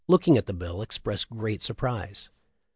[0.07, 2.31] —looking at the bill expressed great sur prise.